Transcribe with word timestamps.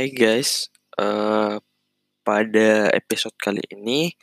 Hai 0.00 0.16
guys, 0.16 0.72
uh, 0.96 1.60
pada 2.24 2.88
episode 2.88 3.36
kali 3.36 3.60
ini 3.68 4.16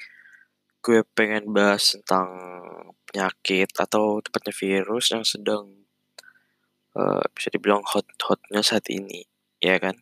gue 0.81 1.05
pengen 1.13 1.53
bahas 1.53 1.93
tentang 1.93 2.33
penyakit 3.05 3.69
atau 3.77 4.17
tepatnya 4.25 4.57
virus 4.57 5.13
yang 5.13 5.21
sedang 5.21 5.85
uh, 6.97 7.21
bisa 7.29 7.53
dibilang 7.53 7.85
hot-hotnya 7.85 8.65
saat 8.65 8.89
ini, 8.89 9.29
ya 9.61 9.77
kan? 9.77 10.01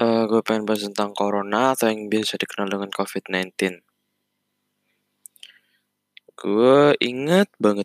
Uh, 0.00 0.24
gue 0.24 0.40
pengen 0.40 0.64
bahas 0.64 0.88
tentang 0.88 1.12
corona 1.12 1.76
atau 1.76 1.92
yang 1.92 2.08
biasa 2.08 2.40
dikenal 2.40 2.72
dengan 2.72 2.88
COVID-19. 2.88 3.84
Gue 6.40 6.96
ingat 7.04 7.52
banget 7.60 7.84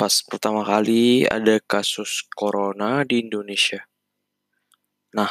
pas 0.00 0.24
pertama 0.24 0.64
kali 0.64 1.28
ada 1.28 1.60
kasus 1.68 2.24
corona 2.32 3.04
di 3.04 3.28
Indonesia. 3.28 3.89
Nah, 5.10 5.30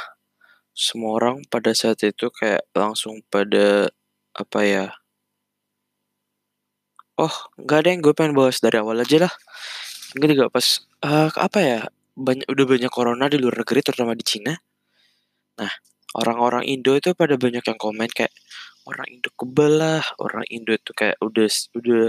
semua 0.75 1.19
orang 1.19 1.43
pada 1.47 1.71
saat 1.75 1.99
itu 2.03 2.27
kayak 2.31 2.67
langsung 2.75 3.23
pada 3.31 3.91
apa 4.35 4.59
ya? 4.63 4.85
Oh, 7.19 7.35
nggak 7.59 7.79
ada 7.83 7.89
yang 7.91 8.02
gue 8.03 8.13
pengen 8.15 8.35
bahas 8.35 8.63
dari 8.63 8.79
awal 8.79 9.03
aja 9.03 9.27
lah. 9.27 9.33
Enggak 10.15 10.29
juga 10.35 10.45
pas 10.52 10.67
uh, 11.03 11.29
apa 11.35 11.59
ya? 11.59 11.79
Banyak 12.15 12.47
udah 12.47 12.65
banyak 12.67 12.91
corona 12.91 13.27
di 13.27 13.38
luar 13.39 13.63
negeri 13.63 13.79
terutama 13.83 14.15
di 14.15 14.23
Cina. 14.23 14.55
Nah, 15.59 15.71
orang-orang 16.16 16.63
Indo 16.67 16.95
itu 16.95 17.11
pada 17.16 17.35
banyak 17.35 17.63
yang 17.63 17.80
komen 17.80 18.07
kayak 18.11 18.31
orang 18.88 19.07
Indo 19.11 19.30
kebal 19.35 19.71
lah, 19.80 20.03
orang 20.19 20.47
Indo 20.47 20.71
itu 20.71 20.91
kayak 20.95 21.19
udah 21.19 21.47
udah 21.75 22.05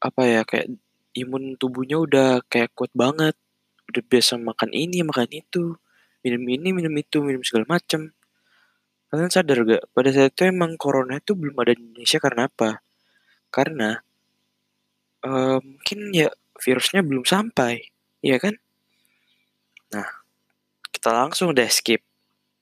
apa 0.00 0.22
ya 0.24 0.40
kayak 0.48 0.68
imun 1.16 1.56
tubuhnya 1.56 1.96
udah 2.00 2.28
kayak 2.48 2.72
kuat 2.76 2.92
banget, 2.92 3.36
udah 3.88 4.02
biasa 4.04 4.36
makan 4.38 4.70
ini 4.72 5.00
makan 5.02 5.28
itu 5.32 5.80
minum 6.24 6.42
ini 6.48 6.68
minum 6.76 6.94
itu 6.96 7.24
minum 7.24 7.42
segala 7.44 7.78
macam 7.78 8.12
kalian 9.10 9.30
sadar 9.30 9.58
gak? 9.66 9.82
Pada 9.90 10.10
saat 10.14 10.30
itu 10.30 10.46
emang 10.46 10.78
corona 10.78 11.18
itu 11.18 11.34
belum 11.34 11.58
ada 11.58 11.74
di 11.74 11.82
Indonesia 11.82 12.22
karena 12.22 12.46
apa? 12.46 12.78
Karena 13.50 13.98
uh, 15.26 15.58
mungkin 15.58 15.98
ya 16.14 16.30
virusnya 16.62 17.02
belum 17.02 17.26
sampai 17.26 17.90
ya 18.22 18.38
kan? 18.38 18.54
Nah 19.90 20.06
kita 20.94 21.10
langsung 21.10 21.50
deh 21.50 21.66
skip. 21.66 22.06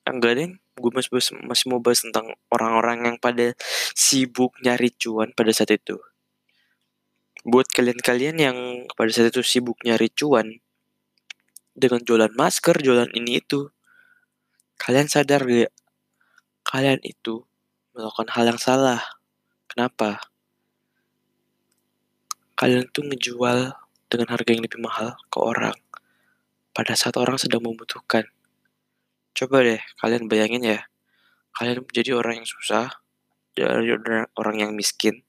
Enggak 0.09 0.41
deh 0.41 0.49
gue 0.79 0.91
masih, 0.95 1.11
masih 1.45 1.65
mau 1.69 1.83
bahas 1.83 2.01
tentang 2.07 2.33
orang-orang 2.55 3.05
yang 3.05 3.17
pada 3.19 3.53
sibuk 3.93 4.55
nyari 4.63 4.95
cuan 4.95 5.35
pada 5.35 5.51
saat 5.53 5.75
itu. 5.75 5.99
Buat 7.45 7.69
kalian-kalian 7.75 8.37
yang 8.41 8.57
pada 8.95 9.11
saat 9.13 9.35
itu 9.35 9.43
sibuk 9.45 9.77
nyari 9.85 10.09
cuan 10.15 10.63
dengan 11.79 12.03
jualan 12.03 12.35
masker, 12.35 12.83
jualan 12.83 13.09
ini 13.15 13.39
itu. 13.39 13.71
Kalian 14.75 15.07
sadar 15.07 15.47
gak? 15.47 15.73
Kalian 16.67 17.01
itu 17.07 17.47
melakukan 17.95 18.29
hal 18.35 18.45
yang 18.51 18.61
salah. 18.61 19.01
Kenapa? 19.71 20.19
Kalian 22.59 22.91
tuh 22.91 23.07
ngejual 23.07 23.79
dengan 24.11 24.29
harga 24.35 24.51
yang 24.51 24.67
lebih 24.67 24.83
mahal 24.83 25.15
ke 25.31 25.39
orang 25.39 25.79
pada 26.79 26.95
saat 26.95 27.19
orang 27.19 27.35
sedang 27.39 27.63
membutuhkan. 27.63 28.27
Coba 29.35 29.63
deh 29.63 29.83
kalian 29.99 30.27
bayangin 30.27 30.63
ya, 30.63 30.81
kalian 31.55 31.83
menjadi 31.83 32.15
orang 32.19 32.43
yang 32.43 32.49
susah, 32.49 33.03
dari 33.55 33.91
orang 34.39 34.57
yang 34.59 34.73
miskin, 34.75 35.27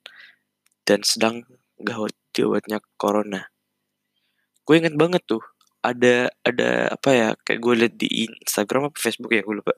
dan 0.85 1.01
sedang 1.01 1.45
gawat-gawatnya 1.81 2.81
corona. 2.97 3.49
Gue 4.65 4.77
inget 4.77 4.93
banget 4.93 5.25
tuh, 5.25 5.41
ada 5.79 6.27
ada 6.43 6.91
apa 6.91 7.09
ya 7.15 7.27
kayak 7.47 7.59
gue 7.63 7.73
liat 7.85 7.93
di 7.95 8.09
Instagram 8.27 8.91
apa 8.91 8.97
Facebook 8.99 9.31
ya 9.35 9.41
gue 9.43 9.55
lupa. 9.63 9.73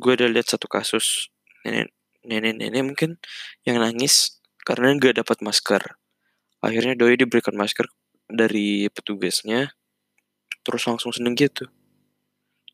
Gue 0.00 0.16
ada 0.16 0.26
lihat 0.28 0.48
satu 0.48 0.66
kasus 0.70 1.28
nenek 1.66 1.92
nenek 2.24 2.54
nenek 2.56 2.82
mungkin 2.84 3.10
yang 3.66 3.80
nangis 3.80 4.40
karena 4.64 4.96
nggak 4.96 5.20
dapat 5.24 5.38
masker. 5.44 5.82
Akhirnya 6.64 6.98
doi 6.98 7.14
diberikan 7.14 7.54
masker 7.54 7.86
dari 8.28 8.90
petugasnya 8.92 9.72
terus 10.66 10.82
langsung 10.88 11.12
seneng 11.14 11.36
gitu. 11.38 11.68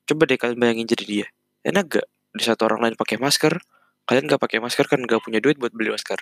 Coba 0.05 0.29
deh 0.29 0.37
kalian 0.37 0.59
bayangin 0.61 0.89
jadi 0.89 1.05
dia. 1.05 1.27
Enak 1.65 1.85
gak 2.01 2.07
di 2.35 2.43
saat 2.43 2.61
orang 2.67 2.83
lain 2.83 2.95
pakai 2.99 3.17
masker 3.17 3.57
kalian 4.05 4.29
gak 4.29 4.43
pakai 4.43 4.59
masker 4.61 4.85
kan 4.85 5.01
gak 5.07 5.23
punya 5.25 5.41
duit 5.41 5.57
buat 5.57 5.73
beli 5.73 5.95
masker 5.95 6.19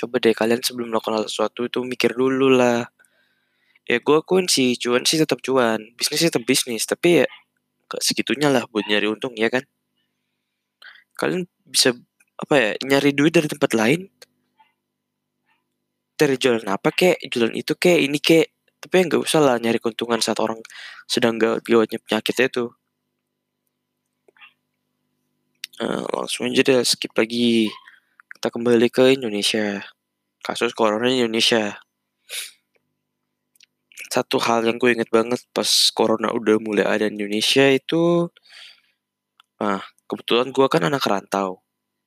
coba 0.00 0.16
deh 0.16 0.32
kalian 0.32 0.64
sebelum 0.64 0.88
melakukan 0.88 1.20
hal 1.20 1.26
sesuatu 1.28 1.68
itu 1.68 1.84
mikir 1.84 2.16
dulu 2.16 2.48
lah. 2.48 2.88
Ya 3.84 4.00
gue 4.00 4.16
akuin 4.16 4.48
sih 4.48 4.78
cuan 4.80 5.04
sih 5.04 5.20
tetap 5.20 5.44
cuan. 5.44 5.92
Bisnis 5.98 6.24
tetap 6.24 6.44
bisnis 6.48 6.88
tapi 6.88 7.24
ya 7.24 7.26
gak 7.90 8.00
segitunya 8.00 8.48
lah 8.48 8.64
buat 8.72 8.88
nyari 8.88 9.06
untung 9.12 9.36
ya 9.36 9.52
kan? 9.52 9.64
Kalian 11.20 11.44
bisa 11.68 11.92
apa 12.40 12.54
ya 12.56 12.70
nyari 12.88 13.12
duit 13.12 13.36
dari 13.36 13.48
tempat 13.50 13.76
lain. 13.76 14.08
Dari 16.16 16.36
jualan 16.40 16.64
apa 16.68 16.88
kek 16.96 17.20
jualan 17.28 17.52
itu 17.52 17.72
kek 17.76 17.98
ini 18.00 18.16
kek. 18.16 18.56
Tapi 18.80 18.94
ya 18.96 19.02
nggak 19.12 19.22
usah 19.28 19.40
lah 19.44 19.56
nyari 19.60 19.76
keuntungan 19.76 20.24
saat 20.24 20.40
orang 20.40 20.64
sedang 21.04 21.36
gawat-gawatnya 21.36 22.00
penyakitnya 22.00 22.48
itu 22.48 22.72
nah, 25.80 26.04
langsung 26.12 26.52
aja 26.52 26.62
deh 26.62 26.80
skip 26.84 27.12
lagi 27.16 27.72
kita 28.40 28.56
kembali 28.56 28.88
ke 28.88 29.20
Indonesia. 29.20 29.84
Kasus 30.40 30.72
corona 30.72 31.12
di 31.12 31.20
Indonesia. 31.20 31.76
Satu 34.08 34.40
hal 34.40 34.64
yang 34.64 34.80
gue 34.80 34.96
inget 34.96 35.12
banget 35.12 35.44
pas 35.52 35.68
corona 35.92 36.32
udah 36.32 36.56
mulai 36.56 36.88
ada 36.88 37.04
di 37.04 37.20
Indonesia 37.20 37.68
itu, 37.68 38.32
nah 39.60 39.84
kebetulan 40.08 40.56
gue 40.56 40.66
kan 40.72 40.88
anak 40.88 41.04
rantau. 41.04 41.60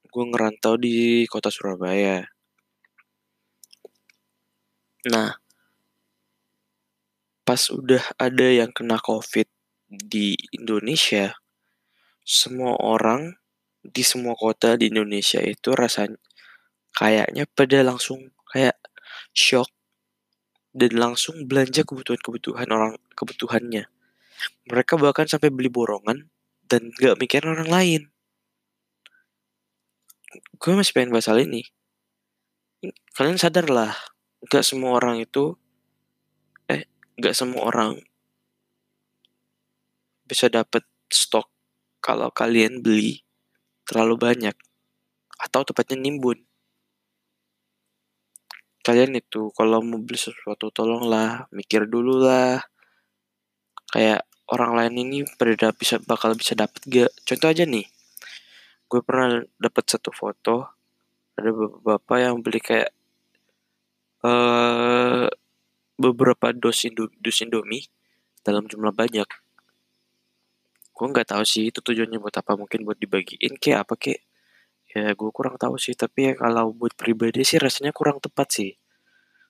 Gue 0.10 0.26
ngerantau 0.26 0.74
di 0.82 1.30
kota 1.30 1.54
Surabaya. 1.54 2.26
Nah, 5.06 5.38
pas 7.46 7.62
udah 7.70 8.02
ada 8.18 8.48
yang 8.50 8.74
kena 8.74 8.98
COVID 8.98 9.46
di 9.86 10.34
Indonesia, 10.50 11.38
semua 12.26 12.74
orang 12.82 13.38
di 13.84 14.04
semua 14.04 14.34
kota 14.40 14.80
di 14.80 14.88
Indonesia 14.88 15.44
itu 15.44 15.76
rasanya 15.76 16.16
kayaknya 16.96 17.44
pada 17.52 17.84
langsung 17.84 18.32
kayak 18.48 18.80
shock 19.36 19.68
dan 20.74 20.96
langsung 20.96 21.46
belanja 21.46 21.86
kebutuhan-kebutuhan 21.86 22.66
orang 22.72 22.98
kebutuhannya. 23.14 23.86
Mereka 24.66 24.98
bahkan 24.98 25.30
sampai 25.30 25.54
beli 25.54 25.70
borongan 25.70 26.32
dan 26.66 26.90
gak 26.98 27.20
mikirin 27.22 27.54
orang 27.54 27.70
lain. 27.70 28.02
Gue 30.58 30.74
masih 30.74 30.98
pengen 30.98 31.14
bahas 31.14 31.30
hal 31.30 31.38
ini. 31.44 31.62
Kalian 33.14 33.38
sadar 33.38 33.70
lah, 33.70 33.94
gak 34.50 34.66
semua 34.66 34.98
orang 34.98 35.22
itu, 35.22 35.54
eh, 36.66 36.90
gak 37.22 37.38
semua 37.38 37.70
orang 37.70 38.02
bisa 40.26 40.50
dapat 40.50 40.82
stok 41.12 41.46
kalau 42.02 42.34
kalian 42.34 42.82
beli 42.82 43.22
terlalu 43.88 44.16
banyak 44.20 44.56
atau 45.40 45.62
tepatnya 45.68 46.00
nimbun. 46.00 46.40
Kalian 48.84 49.16
itu 49.16 49.48
kalau 49.56 49.80
mau 49.80 50.00
beli 50.00 50.20
sesuatu 50.20 50.68
tolonglah 50.72 51.48
mikir 51.56 51.88
dulu 51.88 52.20
lah. 52.20 52.60
Kayak 53.92 54.28
orang 54.52 54.72
lain 54.76 54.94
ini 55.08 55.18
pada 55.40 55.72
bisa 55.72 56.04
bakal 56.04 56.36
bisa 56.36 56.52
dapat 56.56 56.84
gak? 56.88 57.12
Contoh 57.24 57.48
aja 57.48 57.64
nih. 57.64 57.88
Gue 58.92 59.00
pernah 59.00 59.40
dapat 59.56 59.84
satu 59.88 60.12
foto 60.12 60.68
ada 61.34 61.50
bapak 61.82 62.18
yang 62.22 62.36
beli 62.46 62.62
kayak 62.62 62.94
uh, 64.22 65.26
beberapa 65.98 66.54
dos, 66.54 66.86
indo, 66.86 67.10
Indomie 67.10 67.90
dalam 68.46 68.68
jumlah 68.70 68.94
banyak 68.94 69.26
gue 71.04 71.12
nggak 71.12 71.36
tahu 71.36 71.44
sih 71.44 71.68
itu 71.68 71.84
tujuannya 71.84 72.16
buat 72.16 72.32
apa 72.40 72.56
mungkin 72.56 72.88
buat 72.88 72.96
dibagiin 72.96 73.60
kayak 73.60 73.84
apa 73.84 74.00
kayak 74.00 74.24
ya 74.96 75.12
gue 75.12 75.30
kurang 75.36 75.60
tahu 75.60 75.76
sih 75.76 75.92
tapi 76.00 76.32
ya 76.32 76.34
kalau 76.40 76.72
buat 76.72 76.96
pribadi 76.96 77.44
sih 77.44 77.60
rasanya 77.60 77.92
kurang 77.92 78.24
tepat 78.24 78.48
sih. 78.56 78.72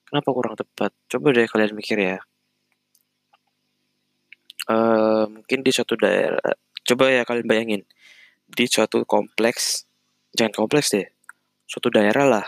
Kenapa 0.02 0.34
kurang 0.34 0.58
tepat? 0.58 0.90
Coba 1.06 1.30
deh 1.30 1.46
kalian 1.46 1.78
mikir 1.78 1.98
ya. 2.02 2.18
Uh, 4.66 5.30
mungkin 5.30 5.62
di 5.62 5.70
suatu 5.70 5.94
daerah 5.94 6.42
coba 6.82 7.04
ya 7.14 7.22
kalian 7.22 7.46
bayangin. 7.46 7.82
Di 8.50 8.66
suatu 8.66 9.06
kompleks 9.06 9.86
jangan 10.34 10.58
kompleks 10.58 10.90
deh 10.90 11.06
suatu 11.70 11.86
daerah 11.86 12.26
lah. 12.26 12.46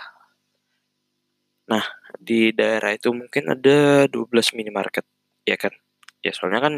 Nah 1.70 1.86
di 2.18 2.50
daerah 2.50 2.90
itu 2.90 3.14
mungkin 3.14 3.54
ada 3.54 4.10
12 4.10 4.58
minimarket 4.58 5.06
ya 5.46 5.54
kan 5.54 5.70
ya 6.26 6.32
soalnya 6.34 6.60
kan 6.60 6.74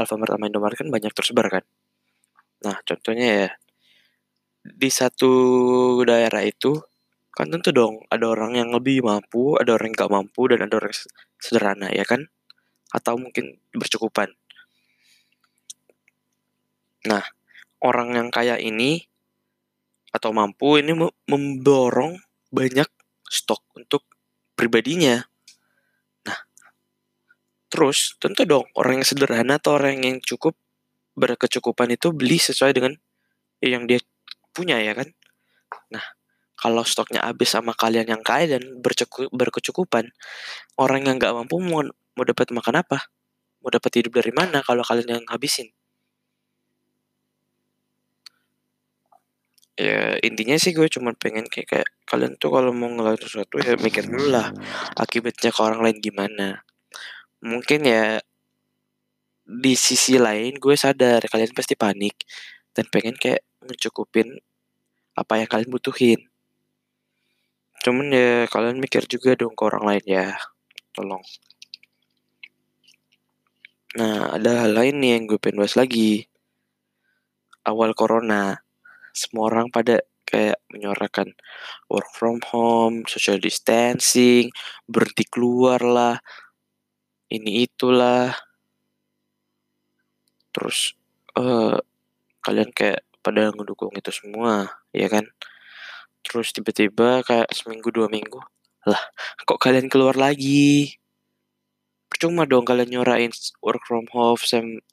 Alfamart 0.00 0.34
sama 0.34 0.48
Indomaret 0.48 0.80
kan 0.80 0.88
banyak 0.88 1.12
tersebar 1.12 1.46
kan 1.52 1.64
nah 2.64 2.80
contohnya 2.82 3.28
ya 3.46 3.48
di 4.66 4.90
satu 4.90 5.30
daerah 6.02 6.42
itu 6.42 6.80
kan 7.36 7.52
tentu 7.52 7.70
dong 7.70 8.02
ada 8.08 8.32
orang 8.32 8.56
yang 8.56 8.72
lebih 8.72 9.04
mampu 9.04 9.60
ada 9.60 9.76
orang 9.76 9.92
yang 9.92 9.98
gak 10.00 10.12
mampu 10.12 10.48
dan 10.48 10.64
ada 10.64 10.74
orang 10.80 10.90
yang 10.90 11.04
sederhana 11.36 11.88
ya 11.92 12.02
kan 12.08 12.26
atau 12.96 13.18
mungkin 13.18 13.58
bercukupan. 13.74 14.30
Nah, 17.06 17.22
orang 17.82 18.16
yang 18.16 18.28
kaya 18.30 18.58
ini 18.58 19.06
atau 20.10 20.32
mampu 20.32 20.80
ini 20.80 20.96
mendorong 21.28 22.18
banyak 22.48 22.88
stok 23.26 23.62
untuk 23.76 24.06
pribadinya. 24.56 25.22
Terus 27.76 28.16
tentu 28.16 28.48
dong 28.48 28.64
orang 28.72 29.04
yang 29.04 29.06
sederhana 29.06 29.60
atau 29.60 29.76
orang 29.76 30.00
yang 30.00 30.16
cukup 30.24 30.56
berkecukupan 31.12 31.92
itu 31.92 32.08
beli 32.16 32.40
sesuai 32.40 32.72
dengan 32.72 32.96
yang 33.60 33.84
dia 33.84 34.00
punya 34.56 34.80
ya 34.80 34.96
kan. 34.96 35.12
Nah, 35.92 36.00
kalau 36.56 36.80
stoknya 36.88 37.20
habis 37.20 37.52
sama 37.52 37.76
kalian 37.76 38.08
yang 38.08 38.24
kaya 38.24 38.56
dan 38.56 38.80
berkecukupan, 39.28 40.08
orang 40.80 41.04
yang 41.04 41.20
nggak 41.20 41.36
mampu 41.36 41.60
mau, 41.60 41.84
mau 42.16 42.24
dapat 42.24 42.48
makan 42.48 42.80
apa? 42.80 43.12
Mau 43.60 43.68
dapat 43.68 44.00
hidup 44.00 44.24
dari 44.24 44.32
mana 44.32 44.64
kalau 44.64 44.80
kalian 44.80 45.20
yang 45.20 45.26
habisin? 45.28 45.68
ya 49.76 50.16
intinya 50.24 50.56
sih 50.56 50.72
gue 50.72 50.88
cuma 50.88 51.12
pengen 51.12 51.44
kayak, 51.52 51.68
kayak 51.68 51.88
kalian 52.08 52.32
tuh 52.40 52.48
kalau 52.48 52.72
mau 52.72 52.88
ngelakuin 52.88 53.20
sesuatu 53.20 53.60
ya 53.60 53.76
mikir 53.76 54.08
dulu 54.08 54.32
lah 54.32 54.48
akibatnya 54.96 55.52
ke 55.52 55.60
orang 55.60 55.84
lain 55.84 56.00
gimana 56.00 56.64
mungkin 57.42 57.80
ya 57.84 58.20
di 59.46 59.78
sisi 59.78 60.18
lain 60.18 60.58
gue 60.58 60.74
sadar 60.74 61.22
kalian 61.30 61.54
pasti 61.54 61.78
panik 61.78 62.26
dan 62.74 62.84
pengen 62.90 63.14
kayak 63.14 63.46
mencukupin 63.62 64.36
apa 65.16 65.40
yang 65.40 65.48
kalian 65.48 65.70
butuhin. 65.72 66.20
Cuman 67.80 68.10
ya 68.10 68.50
kalian 68.50 68.82
mikir 68.82 69.06
juga 69.06 69.38
dong 69.38 69.54
ke 69.54 69.62
orang 69.62 69.84
lain 69.86 70.04
ya 70.04 70.26
tolong. 70.90 71.22
Nah 73.96 74.34
ada 74.36 74.66
hal 74.66 74.76
lain 74.76 75.00
nih 75.00 75.10
yang 75.16 75.22
gue 75.30 75.38
pengen 75.40 75.62
bahas 75.62 75.78
lagi. 75.78 76.26
Awal 77.64 77.94
corona 77.94 78.60
semua 79.16 79.48
orang 79.48 79.72
pada 79.72 80.04
kayak 80.26 80.58
menyuarakan 80.74 81.32
work 81.88 82.10
from 82.12 82.42
home, 82.50 83.06
social 83.06 83.38
distancing, 83.38 84.50
berhenti 84.84 85.24
keluar 85.30 85.80
lah, 85.80 86.18
ini 87.32 87.66
itulah. 87.66 88.34
Terus 90.54 90.96
uh, 91.36 91.76
kalian 92.40 92.70
kayak 92.72 93.04
pada 93.20 93.50
ngedukung 93.52 93.92
itu 93.98 94.10
semua, 94.14 94.70
ya 94.94 95.06
kan? 95.10 95.26
Terus 96.24 96.54
tiba-tiba 96.54 97.22
kayak 97.26 97.50
seminggu 97.54 97.90
dua 97.94 98.06
minggu, 98.10 98.40
lah 98.88 99.02
kok 99.46 99.60
kalian 99.62 99.86
keluar 99.92 100.14
lagi? 100.18 100.98
Percuma 102.10 102.46
dong 102.48 102.64
kalian 102.64 102.88
nyorain 102.90 103.30
work 103.60 103.82
from 103.84 104.06
home, 104.14 104.38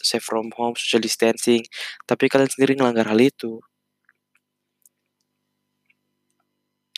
safe 0.01 0.25
from 0.25 0.49
home, 0.57 0.75
social 0.75 1.01
distancing, 1.01 1.63
tapi 2.09 2.27
kalian 2.27 2.49
sendiri 2.51 2.73
ngelanggar 2.77 3.07
hal 3.09 3.21
itu. 3.21 3.61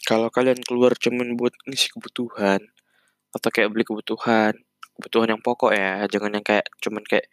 kalau 0.05 0.29
kalian 0.29 0.61
keluar 0.61 0.93
cuman 0.93 1.33
buat 1.33 1.57
ngisi 1.65 1.89
kebutuhan 1.89 2.61
atau 3.33 3.49
kayak 3.49 3.73
beli 3.73 3.81
kebutuhan 3.81 4.53
kebutuhan 4.95 5.35
yang 5.35 5.43
pokok 5.43 5.75
ya 5.75 6.07
jangan 6.07 6.39
yang 6.39 6.45
kayak 6.45 6.67
cuman 6.79 7.03
kayak 7.03 7.27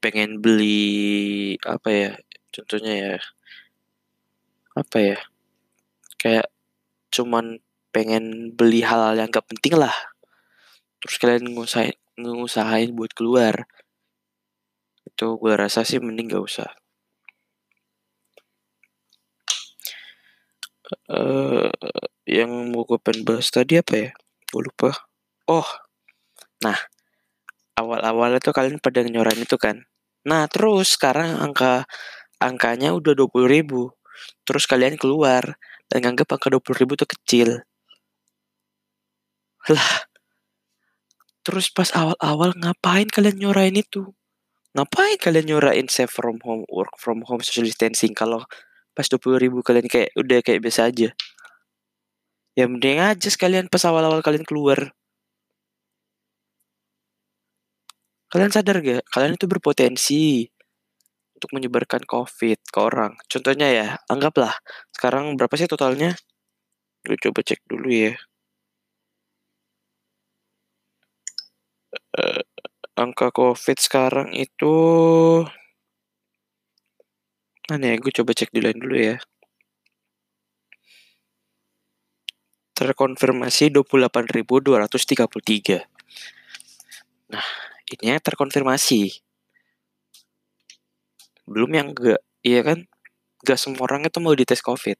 pengen 0.00 0.40
beli 0.40 1.54
apa 1.68 1.88
ya 1.92 2.10
contohnya 2.52 2.92
ya 2.92 3.14
apa 4.72 4.98
ya 4.98 5.18
kayak 6.16 6.48
cuman 7.12 7.60
pengen 7.92 8.56
beli 8.56 8.80
hal, 8.80 9.12
-hal 9.12 9.20
yang 9.20 9.28
gak 9.28 9.44
penting 9.44 9.76
lah 9.76 9.92
terus 11.04 11.20
kalian 11.20 11.52
ngusahain 11.52 11.96
ngusahain 12.16 12.96
buat 12.96 13.12
keluar 13.12 13.68
itu 15.04 15.26
gue 15.36 15.52
rasa 15.52 15.84
sih 15.84 16.00
mending 16.00 16.32
gak 16.32 16.44
usah 16.48 16.72
uh, 21.12 21.68
yang 22.28 22.50
mau 22.72 22.84
gue 22.84 22.98
pengen 23.00 23.24
bahas 23.26 23.48
tadi 23.48 23.80
apa 23.80 23.94
ya? 23.96 24.10
Gue 24.52 24.62
lupa. 24.68 24.92
Oh, 25.48 25.66
nah 26.62 26.78
awal-awalnya 27.82 28.38
tuh 28.38 28.54
kalian 28.54 28.78
pada 28.78 29.02
nyorain 29.02 29.42
itu 29.42 29.58
kan. 29.58 29.82
Nah 30.22 30.46
terus 30.46 30.94
sekarang 30.94 31.38
angka 31.42 31.90
angkanya 32.38 32.94
udah 32.94 33.18
dua 33.18 33.26
puluh 33.26 33.50
ribu. 33.50 33.90
Terus 34.46 34.70
kalian 34.70 34.94
keluar 34.94 35.58
dan 35.90 35.98
nganggap 36.06 36.30
angka 36.30 36.48
dua 36.54 36.62
puluh 36.62 36.78
ribu 36.78 36.94
tuh 36.94 37.10
kecil. 37.10 37.66
Lah, 39.66 40.06
terus 41.42 41.70
pas 41.70 41.90
awal-awal 41.94 42.54
ngapain 42.58 43.10
kalian 43.10 43.42
nyorain 43.42 43.74
itu? 43.74 44.14
Ngapain 44.78 45.18
kalian 45.18 45.46
nyorain 45.50 45.86
safe 45.90 46.10
from 46.10 46.38
home, 46.46 46.62
work 46.70 46.94
from 46.98 47.26
home, 47.26 47.42
social 47.42 47.66
distancing 47.66 48.14
kalau 48.14 48.46
pas 48.92 49.08
dua 49.08 49.16
puluh 49.16 49.40
ribu 49.40 49.64
kalian 49.64 49.88
kayak 49.88 50.12
udah 50.20 50.44
kayak 50.44 50.60
biasa 50.60 50.92
aja 50.92 51.16
ya 52.52 52.68
mending 52.68 53.00
aja 53.00 53.32
sekalian 53.32 53.64
pas 53.72 53.80
awal-awal 53.88 54.20
kalian 54.20 54.44
keluar 54.44 54.92
kalian 58.32 58.48
sadar 58.48 58.80
gak 58.80 59.04
kalian 59.12 59.36
itu 59.36 59.44
berpotensi 59.44 60.48
untuk 61.36 61.52
menyebarkan 61.52 62.08
covid 62.08 62.56
ke 62.64 62.78
orang 62.80 63.12
contohnya 63.28 63.68
ya 63.68 63.88
anggaplah 64.08 64.56
sekarang 64.96 65.36
berapa 65.36 65.52
sih 65.60 65.68
totalnya 65.68 66.16
gue 67.04 67.20
coba 67.20 67.44
cek 67.44 67.60
dulu 67.68 67.92
ya 67.92 68.16
uh, 72.16 72.40
angka 72.96 73.28
covid 73.36 73.76
sekarang 73.76 74.32
itu 74.32 74.72
Mana 77.70 77.94
ya? 77.94 77.96
Gue 77.96 78.10
coba 78.12 78.34
cek 78.34 78.50
dulu 78.52 78.72
dulu 78.74 78.96
ya. 79.00 79.16
Terkonfirmasi 82.76 83.72
28.233. 83.72 85.88
Nah, 87.32 87.46
yang 88.00 88.22
terkonfirmasi. 88.22 89.20
Belum 91.44 91.68
yang 91.76 91.92
enggak, 91.92 92.24
iya 92.40 92.64
kan? 92.64 92.88
Gak 93.44 93.58
semua 93.60 93.84
orang 93.84 94.08
itu 94.08 94.22
mau 94.22 94.32
dites 94.32 94.64
COVID. 94.64 94.96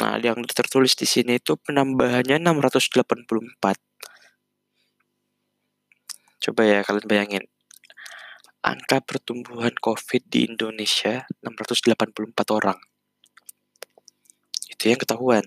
Nah, 0.00 0.18
yang 0.18 0.40
tertulis 0.48 0.96
di 0.96 1.06
sini 1.06 1.36
itu 1.36 1.58
penambahannya 1.60 2.40
684. 2.40 3.76
Coba 6.44 6.62
ya 6.64 6.80
kalian 6.80 7.06
bayangin 7.06 7.44
angka 8.64 9.04
pertumbuhan 9.04 9.76
COVID 9.76 10.24
di 10.32 10.48
Indonesia 10.48 11.28
684 11.44 12.48
orang. 12.48 12.80
Itu 14.72 14.88
yang 14.88 14.96
ketahuan. 14.96 15.44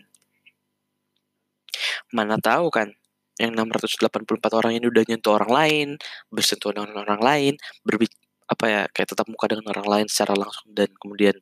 Mana 2.13 2.38
tahu 2.38 2.70
kan, 2.70 2.94
yang 3.38 3.53
684 3.53 4.27
orang 4.53 4.77
ini 4.77 4.86
udah 4.89 5.03
nyentuh 5.06 5.38
orang 5.38 5.51
lain, 5.51 5.88
bersentuh 6.34 6.74
dengan 6.74 6.94
orang 7.06 7.22
lain, 7.22 7.53
berbik 7.86 8.13
apa 8.48 8.65
ya, 8.65 8.82
kayak 8.89 9.13
tetap 9.13 9.27
muka 9.29 9.51
dengan 9.51 9.70
orang 9.74 9.88
lain 9.88 10.08
secara 10.10 10.34
langsung 10.38 10.72
dan 10.74 10.89
kemudian 10.98 11.36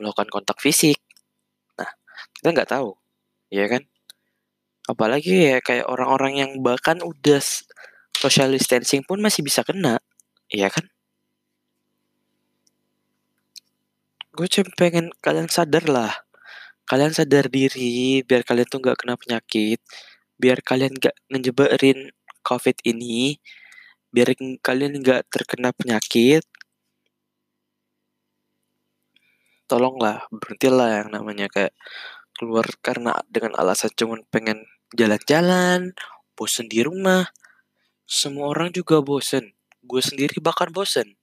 melakukan 0.00 0.28
kontak 0.32 0.58
fisik. 0.58 0.98
Nah, 1.78 1.90
kita 2.38 2.48
nggak 2.50 2.70
tahu, 2.70 2.96
ya 3.52 3.66
kan? 3.70 3.82
Apalagi 4.90 5.54
ya 5.54 5.58
kayak 5.62 5.86
orang-orang 5.86 6.42
yang 6.42 6.50
bahkan 6.58 6.98
udah 7.00 7.38
social 8.18 8.50
distancing 8.50 9.06
pun 9.06 9.22
masih 9.22 9.46
bisa 9.46 9.62
kena, 9.62 10.02
iya 10.50 10.66
kan? 10.68 10.86
gue 14.32 14.48
cuma 14.48 14.72
pengen 14.80 15.12
kalian 15.20 15.48
sadar 15.52 15.84
lah 15.84 16.12
kalian 16.88 17.12
sadar 17.12 17.52
diri 17.52 18.24
biar 18.24 18.40
kalian 18.48 18.64
tuh 18.64 18.80
nggak 18.80 19.04
kena 19.04 19.14
penyakit 19.20 19.76
biar 20.40 20.60
kalian 20.64 20.94
nggak 20.96 21.16
ngejebarin 21.32 22.12
covid 22.44 22.76
ini 22.84 23.40
biar 24.12 24.36
kalian 24.60 25.00
nggak 25.00 25.28
terkena 25.32 25.72
penyakit 25.72 26.44
tolonglah 29.70 30.28
berhentilah 30.28 31.00
yang 31.00 31.08
namanya 31.16 31.48
kayak 31.48 31.72
keluar 32.36 32.66
karena 32.84 33.16
dengan 33.32 33.56
alasan 33.56 33.92
cuman 33.96 34.20
pengen 34.28 34.68
jalan-jalan 34.92 35.96
bosen 36.36 36.68
di 36.68 36.84
rumah. 36.84 37.30
Semua 38.04 38.52
orang 38.52 38.74
juga 38.74 39.00
bosen. 39.00 39.54
Gue 39.80 40.02
sendiri 40.04 40.42
bahkan 40.42 40.68
bosen. 40.68 41.16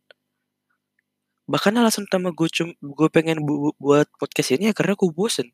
Bahkan 1.49 1.73
alasan 1.77 2.05
utama 2.05 2.29
gue 2.33 2.49
gue 2.79 3.09
pengen 3.09 3.41
bu 3.41 3.73
buat 3.81 4.05
podcast 4.21 4.55
ini 4.57 4.69
ya 4.69 4.73
karena 4.73 4.93
gue 4.93 5.09
bosen 5.09 5.49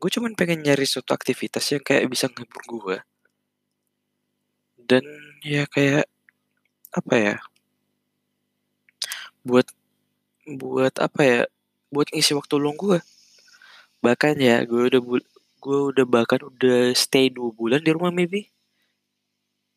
gue 0.00 0.10
cuman 0.10 0.32
pengen 0.32 0.64
nyari 0.64 0.88
suatu 0.88 1.12
aktivitas 1.12 1.64
yang 1.76 1.84
kayak 1.84 2.08
bisa 2.08 2.32
ngehibur 2.32 2.62
gue 2.64 2.96
dan 4.80 5.04
ya 5.44 5.68
kayak 5.68 6.08
apa 6.90 7.14
ya 7.14 7.36
buat 9.44 9.68
buat 10.48 10.94
apa 10.98 11.20
ya 11.22 11.40
buat 11.92 12.08
ngisi 12.10 12.32
waktu 12.34 12.54
luang 12.56 12.80
gue 12.80 12.98
bahkan 14.00 14.34
ya 14.40 14.64
gue 14.64 14.88
udah 14.88 15.00
gue 15.60 15.78
udah 15.92 16.06
bahkan 16.08 16.40
udah 16.40 16.96
stay 16.96 17.28
dua 17.28 17.52
bulan 17.52 17.84
di 17.84 17.92
rumah 17.92 18.08
maybe. 18.08 18.48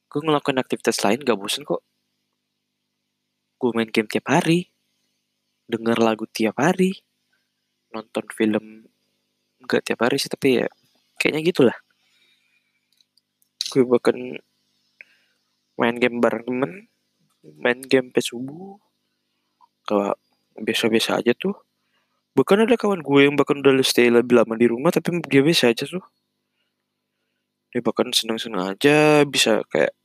Gue 0.07 0.21
ngelakuin 0.23 0.63
aktivitas 0.63 1.03
lain 1.03 1.19
gak 1.27 1.35
bosen 1.35 1.67
kok. 1.67 1.83
Gue 3.59 3.69
main 3.75 3.91
game 3.91 4.07
tiap 4.07 4.31
hari 4.31 4.71
denger 5.67 5.99
lagu 5.99 6.27
tiap 6.27 6.59
hari 6.59 7.03
nonton 7.91 8.25
film 8.31 8.82
nggak 9.63 9.81
tiap 9.87 9.99
hari 10.03 10.19
sih 10.19 10.29
tapi 10.31 10.63
ya 10.63 10.67
kayaknya 11.17 11.41
gitulah. 11.47 11.77
Gue 13.71 13.83
bahkan 13.87 14.17
main 15.79 15.95
game 15.97 16.21
bareng 16.21 16.45
temen 16.45 16.71
main 17.59 17.79
game 17.83 18.13
pas 18.13 18.23
subuh 18.23 18.77
kalau 19.83 20.15
biasa-biasa 20.59 21.19
aja 21.19 21.33
tuh. 21.35 21.55
Bahkan 22.33 22.65
ada 22.65 22.75
kawan 22.77 23.01
gue 23.05 23.19
yang 23.29 23.35
bahkan 23.37 23.61
udah 23.61 23.77
stay 23.85 24.09
lebih 24.09 24.37
lama 24.41 24.57
di 24.57 24.67
rumah 24.69 24.89
tapi 24.93 25.21
dia 25.25 25.41
biasa 25.41 25.73
aja 25.73 25.85
tuh. 25.85 26.03
Dia 27.73 27.81
bahkan 27.81 28.13
seneng-seneng 28.13 28.77
aja 28.77 29.25
bisa 29.25 29.65
kayak 29.69 29.97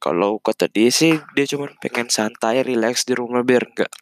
kalau 0.00 0.40
kata 0.40 0.66
dia 0.72 0.88
sih 0.88 1.20
dia 1.36 1.44
cuma 1.44 1.68
pengen 1.78 2.08
santai 2.08 2.64
relax 2.64 3.04
di 3.04 3.12
rumah 3.12 3.44
biar 3.44 3.68
nggak 3.68 3.92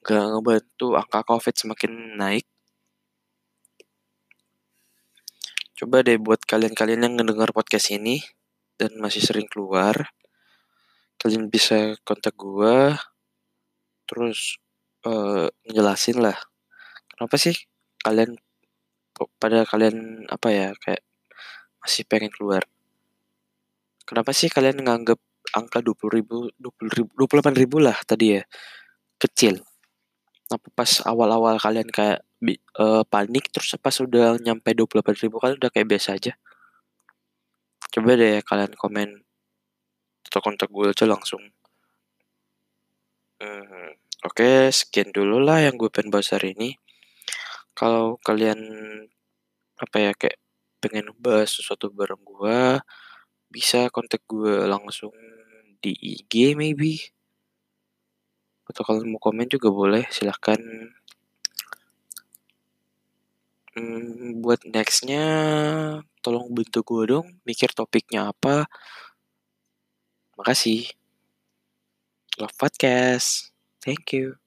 nggak 0.00 0.24
ngebantu 0.32 0.96
angka 0.96 1.20
covid 1.28 1.54
semakin 1.54 1.92
naik 2.16 2.48
coba 5.80 6.04
deh 6.04 6.20
buat 6.20 6.44
kalian-kalian 6.44 7.08
yang 7.08 7.14
ngedengar 7.16 7.56
podcast 7.56 7.88
ini 7.88 8.20
dan 8.76 8.92
masih 9.00 9.24
sering 9.24 9.48
keluar 9.48 10.12
kalian 11.16 11.48
bisa 11.48 11.96
kontak 12.04 12.36
gue 12.36 12.92
terus 14.04 14.60
uh, 15.08 15.48
ngejelasin 15.64 16.20
lah 16.20 16.36
kenapa 17.16 17.40
sih 17.40 17.56
kalian 18.04 18.36
pada 19.40 19.64
kalian 19.68 20.24
apa 20.28 20.48
ya 20.48 20.68
kayak 20.80 21.04
masih 21.80 22.04
pengen 22.08 22.32
keluar? 22.32 22.64
Kenapa 24.04 24.32
sih 24.36 24.52
kalian 24.52 24.84
nganggap 24.84 25.20
angka 25.56 25.80
20 25.80 26.16
ribu 26.16 26.36
20 26.60 26.96
ribu 26.96 27.10
28 27.16 27.56
ribu 27.56 27.76
lah 27.80 27.96
tadi 28.04 28.36
ya 28.38 28.42
kecil? 29.16 29.60
Nah, 30.50 30.58
pas 30.74 30.90
awal-awal 31.06 31.56
kalian 31.62 31.88
kayak 31.88 32.26
uh, 32.80 33.04
panik 33.04 33.52
terus 33.52 33.76
pas 33.76 33.94
udah 34.00 34.40
nyampe 34.40 34.72
28 34.72 35.24
ribu 35.28 35.36
kalian 35.40 35.58
udah 35.60 35.70
kayak 35.72 35.88
biasa 35.88 36.16
aja. 36.16 36.32
Coba 37.90 38.16
deh 38.16 38.40
kalian 38.44 38.72
komen 38.78 39.24
atau 40.30 40.40
kontak 40.40 40.70
gue 40.70 40.94
aja 40.94 41.04
langsung. 41.10 41.42
Hmm, 43.40 43.96
oke 44.22 44.36
okay, 44.36 44.70
sekian 44.70 45.10
dulu 45.10 45.40
lah 45.42 45.64
yang 45.64 45.74
gue 45.74 45.90
pengen 45.90 46.12
bahas 46.14 46.30
hari 46.30 46.54
ini. 46.54 46.76
Kalau 47.74 48.20
kalian 48.22 48.60
apa 49.80 49.96
ya 49.96 50.12
kayak 50.12 50.38
pengen 50.80 51.12
bahas 51.18 51.50
sesuatu 51.56 51.88
bareng 51.92 52.20
gue 52.20 52.80
bisa 53.50 53.90
kontak 53.90 54.22
gue 54.30 54.68
langsung 54.70 55.12
di 55.82 55.96
IG 55.98 56.54
maybe. 56.54 57.00
Atau 58.70 58.86
kalau 58.86 59.02
mau 59.02 59.18
komen 59.18 59.50
juga 59.50 59.72
boleh 59.72 60.06
silahkan 60.14 60.60
hmm, 63.80 64.44
buat 64.44 64.60
nextnya 64.68 65.24
tolong 66.20 66.52
bantu 66.52 66.84
gue 66.84 67.02
dong 67.16 67.26
mikir 67.48 67.72
topiknya 67.72 68.28
apa. 68.28 68.68
Makasih. 70.36 70.92
Love 72.36 72.56
podcast. 72.60 73.56
Thank 73.80 74.12
you 74.12 74.40